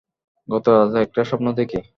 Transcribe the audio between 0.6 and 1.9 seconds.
রাতে একটা স্বপ্ন দেখি।